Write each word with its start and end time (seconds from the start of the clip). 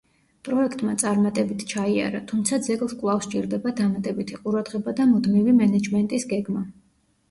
პროექტმა 0.47 0.95
წარმატებით 1.03 1.65
ჩაიარა, 1.73 2.23
თუმცა 2.33 2.61
ძეგლს 2.69 2.97
კვლავ 3.03 3.23
სჭირდება 3.29 3.77
დამატებითი 3.83 4.43
ყურადღება 4.43 4.99
და 5.03 5.11
მუდმივი 5.15 5.59
მენეჯმენტის 5.65 6.33
გეგმა. 6.37 6.71